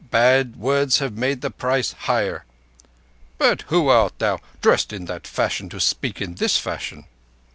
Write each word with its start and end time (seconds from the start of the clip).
"Bad 0.09 0.55
words 0.55 0.97
have 0.97 1.15
made 1.15 1.41
the 1.41 1.51
price 1.51 1.91
higher. 1.91 2.43
But 3.37 3.61
who 3.67 3.87
art 3.89 4.17
thou, 4.17 4.39
dressed 4.59 4.91
in 4.91 5.05
that 5.05 5.27
fashion, 5.27 5.69
to 5.69 5.79
speak 5.79 6.19
in 6.19 6.33
this 6.33 6.57
fashion?" 6.57 7.05